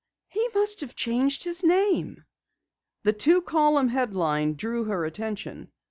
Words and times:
He 0.29 0.49
must 0.55 0.81
have 0.81 0.95
changed 0.95 1.43
his 1.43 1.63
name!" 1.63 2.25
The 3.03 3.13
two 3.13 3.39
column 3.43 3.89
headline 3.89 4.55
drew 4.55 4.85
her 4.85 5.05
attention. 5.05 5.71